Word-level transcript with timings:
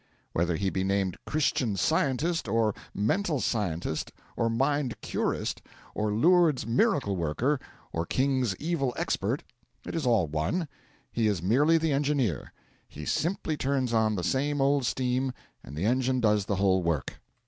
Whether 0.33 0.55
he 0.55 0.71
be 0.71 0.83
named 0.83 1.15
Christian 1.27 1.75
Scientist, 1.77 2.47
or 2.47 2.73
Mental 2.91 3.39
Scientist, 3.39 4.11
or 4.35 4.49
Mind 4.49 4.99
Curist, 5.03 5.61
or 5.93 6.11
Lourdes 6.11 6.65
Miracle 6.65 7.15
Worker, 7.15 7.59
or 7.93 8.07
King's 8.07 8.55
Evil 8.55 8.95
Expert, 8.97 9.43
it 9.85 9.93
is 9.93 10.07
all 10.07 10.25
one, 10.25 10.67
he 11.11 11.27
is 11.27 11.43
merely 11.43 11.77
the 11.77 11.91
Engineer, 11.93 12.51
he 12.89 13.05
simply 13.05 13.55
turns 13.55 13.93
on 13.93 14.15
the 14.15 14.23
same 14.23 14.59
old 14.59 14.87
steam 14.87 15.33
and 15.63 15.75
the 15.77 15.85
engine 15.85 16.19
does 16.19 16.45
the 16.47 16.55
whole 16.55 16.81
work. 16.81 17.21